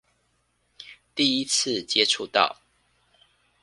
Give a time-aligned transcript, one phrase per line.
[1.13, 2.57] 第一次接觸到